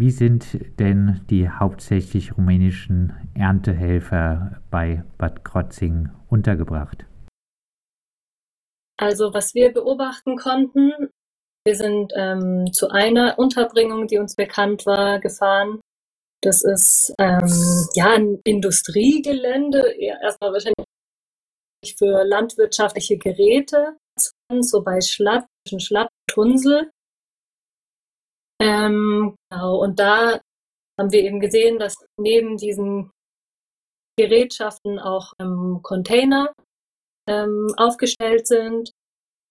[0.00, 7.04] Wie sind denn die hauptsächlich rumänischen Erntehelfer bei Bad Krotzing untergebracht?
[8.96, 10.92] Also was wir beobachten konnten,
[11.66, 15.80] wir sind ähm, zu einer Unterbringung, die uns bekannt war, gefahren.
[16.44, 20.76] Das ist ähm, ja ein Industriegelände, erstmal wahrscheinlich
[21.98, 23.96] für landwirtschaftliche Geräte,
[24.60, 26.92] so bei Schlatt, zwischen Schlatt und Tunsel.
[28.60, 30.40] Ähm, genau, und da
[30.98, 33.10] haben wir eben gesehen, dass neben diesen
[34.18, 36.52] Gerätschaften auch ähm, Container
[37.28, 38.90] ähm, aufgestellt sind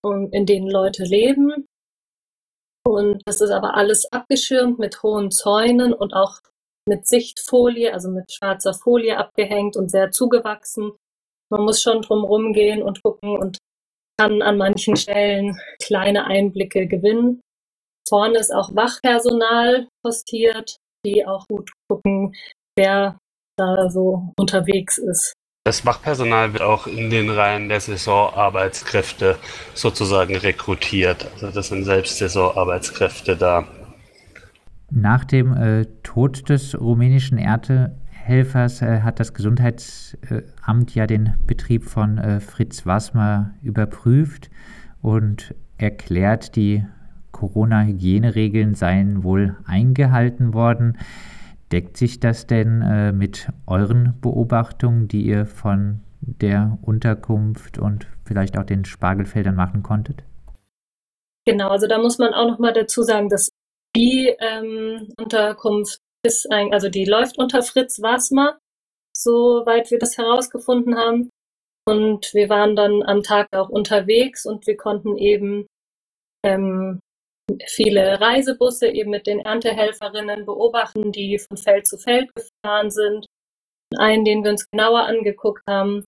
[0.04, 1.66] und in denen Leute leben.
[2.85, 6.40] Und das ist aber alles abgeschirmt mit hohen Zäunen und auch
[6.88, 10.94] mit Sichtfolie, also mit schwarzer Folie abgehängt und sehr zugewachsen.
[11.49, 13.58] Man muss schon drumherum gehen und gucken und
[14.20, 17.41] kann an manchen Stellen kleine Einblicke gewinnen.
[18.08, 22.34] Vorne ist auch Wachpersonal postiert, die auch gut gucken,
[22.76, 23.18] wer
[23.58, 25.34] da so unterwegs ist.
[25.66, 29.36] Das Wachpersonal wird auch in den Reihen der Saisonarbeitskräfte
[29.74, 31.27] sozusagen rekrutiert.
[31.34, 33.68] Also das sind selbst Saisonarbeitskräfte da.
[34.90, 42.18] Nach dem äh, Tod des rumänischen Erntehelfers äh, hat das Gesundheitsamt ja den Betrieb von
[42.18, 44.49] äh, Fritz Wasmer überprüft
[45.02, 46.86] und erklärt, die
[47.38, 50.98] Corona-Hygieneregeln seien wohl eingehalten worden.
[51.71, 58.58] Deckt sich das denn äh, mit euren Beobachtungen, die ihr von der Unterkunft und vielleicht
[58.58, 60.24] auch den Spargelfeldern machen konntet?
[61.46, 63.52] Genau, also da muss man auch noch mal dazu sagen, dass
[63.96, 68.58] die ähm, Unterkunft ist ein, also die läuft unter Fritz Wasmer,
[69.16, 71.30] soweit wir das herausgefunden haben.
[71.85, 75.68] Und wir waren dann am Tag auch unterwegs und wir konnten eben
[76.44, 77.00] ähm,
[77.67, 83.25] viele Reisebusse eben mit den Erntehelferinnen beobachten, die von Feld zu Feld gefahren sind.
[83.97, 86.03] Einen, den wir uns genauer angeguckt haben,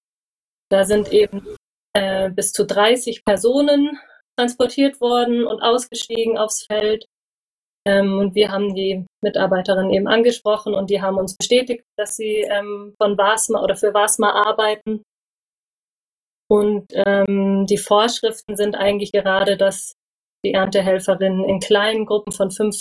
[0.70, 1.56] da sind eben
[1.94, 3.98] äh, bis zu 30 Personen
[4.38, 7.06] transportiert worden und ausgestiegen aufs Feld.
[7.88, 12.42] Ähm, und wir haben die Mitarbeiterin eben angesprochen und die haben uns bestätigt, dass sie
[12.42, 15.04] ähm, von Wasma oder für Wasma arbeiten.
[16.50, 19.94] Und ähm, die Vorschriften sind eigentlich gerade, dass
[20.46, 22.78] die Erntehelferinnen in kleinen Gruppen von fünf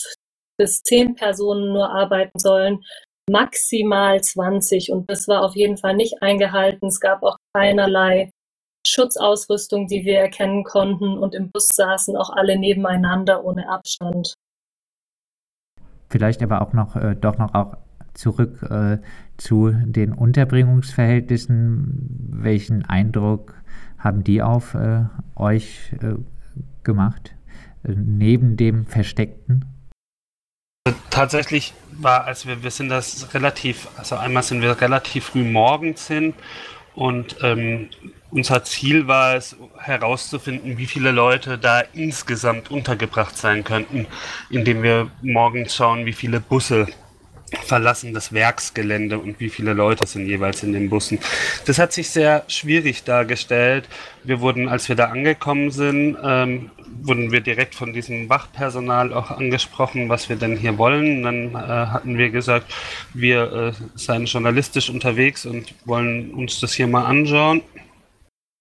[0.59, 2.85] bis zehn Personen nur arbeiten sollen,
[3.31, 4.93] maximal 20.
[4.93, 6.89] Und das war auf jeden Fall nicht eingehalten.
[6.89, 8.31] Es gab auch keinerlei
[8.87, 11.19] Schutzausrüstung, die wir erkennen konnten.
[11.19, 14.35] Und im Bus saßen auch alle nebeneinander ohne Abstand.
[16.11, 17.77] Vielleicht aber auch noch äh, doch noch auch
[18.15, 18.99] zurück äh,
[19.37, 22.31] zu den Unterbringungsverhältnissen.
[22.33, 23.55] Welchen Eindruck
[23.99, 25.05] haben die auf äh,
[25.37, 26.15] euch äh,
[26.83, 27.38] gemacht?
[27.97, 29.65] Neben dem Versteckten?
[31.11, 36.07] Tatsächlich war, als wir, wir sind das relativ, also einmal sind wir relativ früh morgens
[36.07, 36.35] hin
[36.95, 37.89] und ähm,
[38.31, 44.07] unser Ziel war es herauszufinden, wie viele Leute da insgesamt untergebracht sein könnten,
[44.51, 46.87] indem wir morgens schauen, wie viele Busse
[47.65, 51.19] verlassen das Werksgelände und wie viele Leute sind jeweils in den Bussen.
[51.65, 53.89] Das hat sich sehr schwierig dargestellt.
[54.25, 56.71] Wir wurden, als wir da angekommen sind, ähm,
[57.03, 61.23] wurden wir direkt von diesem Wachpersonal auch angesprochen, was wir denn hier wollen.
[61.23, 62.75] Dann äh, hatten wir gesagt,
[63.15, 67.63] wir äh, seien journalistisch unterwegs und wollen uns das hier mal anschauen.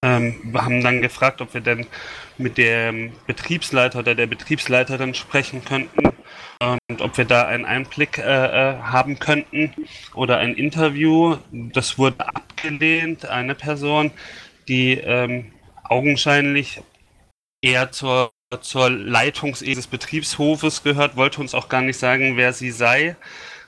[0.04, 1.88] Ähm, wir haben dann gefragt, ob wir denn
[2.38, 6.17] mit dem Betriebsleiter oder der Betriebsleiterin sprechen könnten
[6.60, 9.74] und ob wir da einen Einblick äh, äh, haben könnten
[10.14, 11.38] oder ein Interview.
[11.52, 13.26] Das wurde abgelehnt.
[13.26, 14.12] Eine Person,
[14.68, 15.52] die ähm,
[15.84, 16.82] augenscheinlich
[17.62, 22.72] eher zur, zur Leitung des Betriebshofes gehört, wollte uns auch gar nicht sagen, wer sie
[22.72, 23.16] sei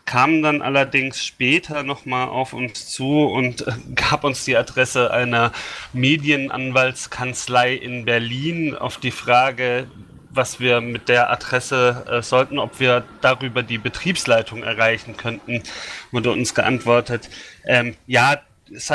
[0.10, 5.52] kam dann allerdings später nochmal auf uns zu und äh, gab uns die Adresse einer
[5.94, 9.88] Medienanwaltskanzlei in Berlin auf die Frage,
[10.30, 15.64] was wir mit der Adresse äh, sollten, ob wir darüber die Betriebsleitung erreichen könnten,
[16.12, 17.30] wurde uns geantwortet,
[17.66, 18.42] ähm, ja,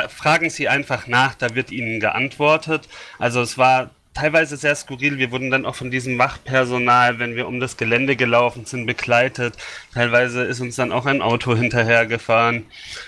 [0.08, 2.88] fragen Sie einfach nach, da wird Ihnen geantwortet.
[3.18, 5.18] Also es war teilweise sehr skurril.
[5.18, 9.56] Wir wurden dann auch von diesem Wachpersonal, wenn wir um das Gelände gelaufen sind, begleitet.
[9.92, 12.66] Teilweise ist uns dann auch ein Auto hinterhergefahren.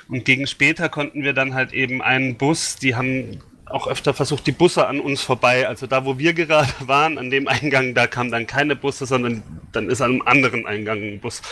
[0.09, 4.47] Und gegen später konnten wir dann halt eben einen Bus, die haben auch öfter versucht,
[4.47, 5.69] die Busse an uns vorbei.
[5.69, 9.43] Also da, wo wir gerade waren, an dem Eingang, da kamen dann keine Busse, sondern
[9.73, 11.43] dann ist an einem anderen Eingang ein Bus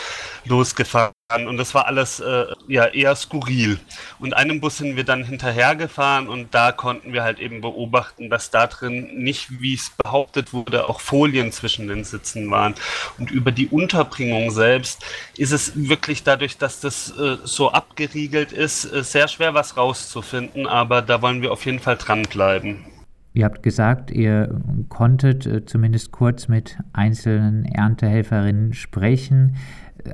[0.45, 1.13] losgefahren.
[1.33, 3.79] Und das war alles äh, ja eher skurril.
[4.19, 8.51] Und einem Bus sind wir dann hinterhergefahren und da konnten wir halt eben beobachten, dass
[8.51, 12.75] da drin nicht, wie es behauptet wurde, auch Folien zwischen den Sitzen waren.
[13.17, 15.03] Und über die Unterbringung selbst
[15.35, 20.67] ist es wirklich dadurch, dass das äh, so abgeriegelt ist, äh, sehr schwer was rauszufinden,
[20.67, 22.85] aber da wollen wir auf jeden Fall dranbleiben.
[23.33, 29.57] Ihr habt gesagt, ihr konntet äh, zumindest kurz mit einzelnen Erntehelferinnen sprechen.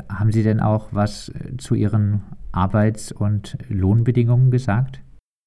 [0.10, 5.02] Haben Sie denn auch was äh, zu Ihren Arbeits- und Lohnbedingungen gesagt?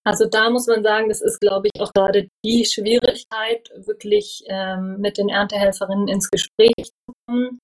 [0.06, 5.00] Also da muss man sagen, das ist, glaube ich, auch gerade die Schwierigkeit, wirklich ähm,
[5.00, 7.58] mit den Erntehelferinnen ins Gespräch zu kommen.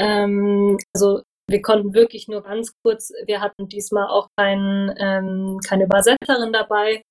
[0.00, 5.84] Ähm, also wir konnten wirklich nur ganz kurz, wir hatten diesmal auch kein, ähm, keine
[5.84, 7.02] Übersetzerin dabei,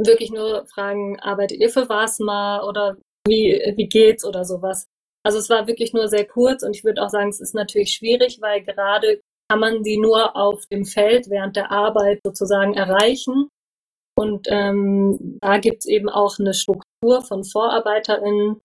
[0.00, 2.96] wirklich nur fragen, arbeitet ihr für WASMA oder
[3.26, 4.86] wie, wie geht's oder sowas.
[5.24, 7.92] Also es war wirklich nur sehr kurz und ich würde auch sagen, es ist natürlich
[7.92, 13.48] schwierig, weil gerade kann man sie nur auf dem Feld während der Arbeit sozusagen erreichen.
[14.16, 18.60] Und ähm, da gibt es eben auch eine Struktur von VorarbeiterInnen.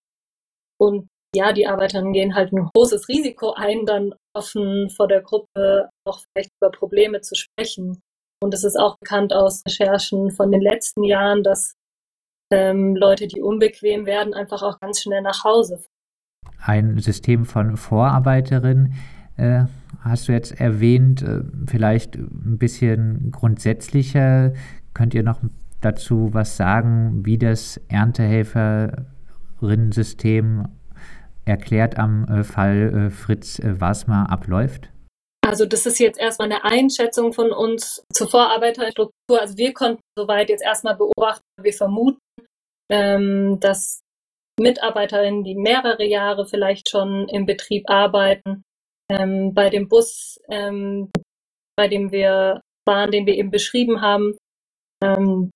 [0.79, 5.89] Und ja, die Arbeiterinnen gehen halt ein großes Risiko ein, dann offen vor der Gruppe
[6.05, 8.01] auch vielleicht über Probleme zu sprechen.
[8.41, 11.73] Und es ist auch bekannt aus Recherchen von den letzten Jahren, dass
[12.51, 15.83] ähm, Leute, die unbequem werden, einfach auch ganz schnell nach Hause
[16.61, 18.93] ein System von Vorarbeiterinnen
[19.37, 19.63] äh,
[20.01, 21.21] hast du jetzt erwähnt.
[21.21, 24.51] Äh, vielleicht ein bisschen grundsätzlicher.
[24.93, 25.39] Könnt ihr noch
[25.81, 30.67] dazu was sagen, wie das Erntehelferinnen-System
[31.45, 34.89] erklärt am äh, Fall äh, Fritz Wasmer abläuft?
[35.47, 39.41] Also das ist jetzt erstmal eine Einschätzung von uns zur Vorarbeiterstruktur.
[39.41, 42.19] Also wir konnten soweit jetzt erstmal beobachten, wir vermuten,
[42.91, 44.01] ähm, dass
[44.59, 48.63] Mitarbeiterinnen, die mehrere Jahre vielleicht schon im Betrieb arbeiten.
[49.11, 51.11] Ähm, bei dem Bus, ähm,
[51.75, 54.37] bei dem wir waren, den wir eben beschrieben haben,
[55.03, 55.51] ähm,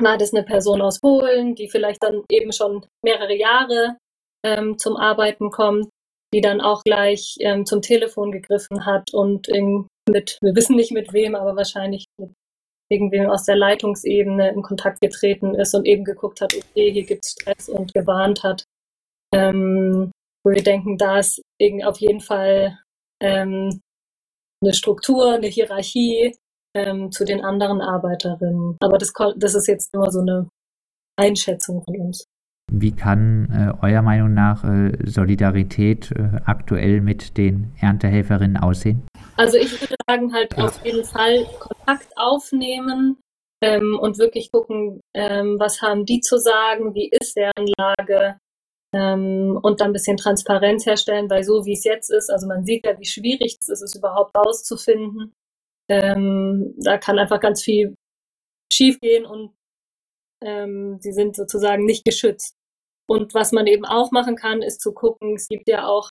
[0.00, 3.96] war das eine Person aus Polen, die vielleicht dann eben schon mehrere Jahre
[4.44, 5.88] ähm, zum Arbeiten kommt,
[6.34, 10.92] die dann auch gleich ähm, zum Telefon gegriffen hat und in, mit, wir wissen nicht
[10.92, 12.32] mit wem, aber wahrscheinlich mit
[12.88, 17.24] irgendwem aus der Leitungsebene in Kontakt getreten ist und eben geguckt hat, okay, hier gibt
[17.24, 18.64] es Stress und gewarnt hat.
[19.34, 20.12] Ähm,
[20.44, 21.42] wo wir denken, da ist
[21.84, 22.78] auf jeden Fall
[23.20, 23.80] ähm,
[24.62, 26.36] eine Struktur, eine Hierarchie
[26.74, 28.76] ähm, zu den anderen Arbeiterinnen.
[28.80, 30.48] Aber das, das ist jetzt nur so eine
[31.18, 32.26] Einschätzung von uns.
[32.72, 39.06] Wie kann äh, eurer Meinung nach äh, Solidarität äh, aktuell mit den Erntehelferinnen aussehen?
[39.36, 43.18] Also ich würde sagen, halt auf jeden Fall Kontakt aufnehmen
[43.62, 48.38] ähm, und wirklich gucken, ähm, was haben die zu sagen, wie ist deren Lage
[48.92, 52.64] ähm, und dann ein bisschen Transparenz herstellen, weil so wie es jetzt ist, also man
[52.64, 55.32] sieht ja, wie schwierig es ist, es überhaupt rauszufinden.
[55.88, 57.94] Ähm, da kann einfach ganz viel
[58.72, 59.52] schiefgehen und
[60.42, 62.55] ähm, sie sind sozusagen nicht geschützt.
[63.08, 66.10] Und was man eben auch machen kann, ist zu gucken, es gibt ja auch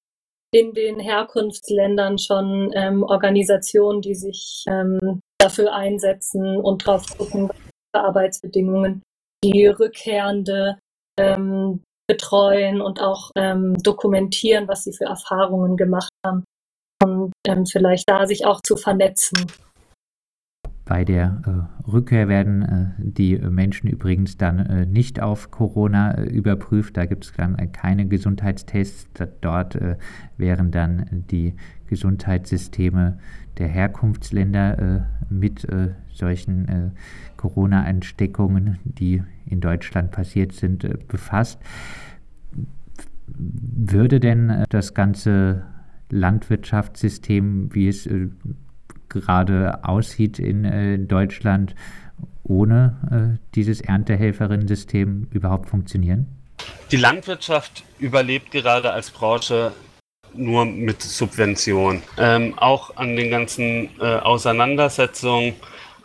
[0.53, 7.50] in den Herkunftsländern schon ähm, Organisationen, die sich ähm, dafür einsetzen und drauf gucken,
[7.94, 9.01] Arbeitsbedingungen
[9.44, 10.77] die Rückkehrende
[11.19, 16.44] ähm, betreuen und auch ähm, dokumentieren, was sie für Erfahrungen gemacht haben
[17.03, 19.45] und ähm, vielleicht da sich auch zu vernetzen.
[20.86, 26.26] Bei der äh, Rückkehr werden äh, die Menschen übrigens dann äh, nicht auf Corona äh,
[26.26, 26.96] überprüft.
[26.96, 29.10] Da gibt es dann äh, keine Gesundheitstests.
[29.42, 29.98] Dort äh,
[30.38, 31.56] wären dann die
[31.88, 33.18] Gesundheitssysteme
[33.58, 35.66] der Herkunftsländer mit
[36.12, 36.94] solchen
[37.38, 41.62] Corona-Ansteckungen, die in Deutschland passiert sind, befasst.
[43.28, 45.62] Würde denn das ganze
[46.09, 48.09] Landwirtschaftssystem, wie es
[49.22, 51.76] gerade aussieht in äh, Deutschland,
[52.44, 56.28] ohne äh, dieses Erntehelferinnen-System überhaupt funktionieren?
[56.92, 59.72] Die Landwirtschaft überlebt gerade als Branche
[60.34, 62.02] nur mit Subventionen.
[62.18, 65.54] Ähm, auch an den ganzen äh, Auseinandersetzungen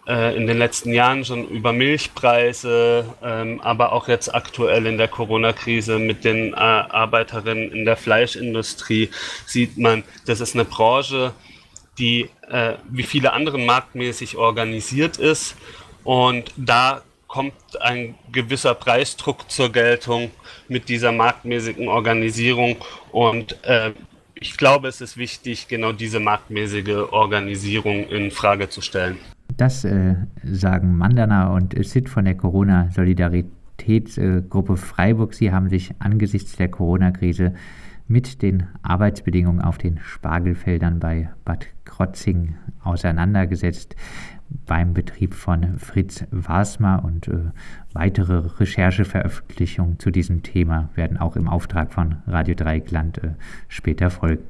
[0.06, 5.08] äh, in den letzten Jahren schon über Milchpreise, ähm, aber auch jetzt aktuell in der
[5.08, 9.10] Corona-Krise mit den äh, Arbeiterinnen in der Fleischindustrie
[9.46, 11.32] sieht man, das ist eine Branche,
[12.00, 15.56] die äh, wie viele andere marktmäßig organisiert ist.
[16.02, 20.32] Und da kommt ein gewisser Preisdruck zur Geltung
[20.68, 22.74] mit dieser marktmäßigen Organisierung.
[23.12, 23.92] Und äh,
[24.34, 29.18] ich glaube, es ist wichtig, genau diese marktmäßige Organisierung in Frage zu stellen.
[29.56, 35.34] Das äh, sagen Mandana und Sid von der Corona-Solidaritätsgruppe Freiburg.
[35.34, 37.54] Sie haben sich angesichts der Corona-Krise
[38.10, 43.94] mit den Arbeitsbedingungen auf den Spargelfeldern bei Bad Krotzing auseinandergesetzt
[44.66, 47.52] beim Betrieb von Fritz Wasmer und äh,
[47.92, 53.34] weitere Rechercheveröffentlichungen zu diesem Thema werden auch im Auftrag von Radio Dreieckland äh,
[53.68, 54.42] später folgen.